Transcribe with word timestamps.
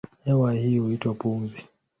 Hewa 0.25 0.53
hii 0.53 0.77
huitwa 0.79 1.13
pumzi. 1.13 1.67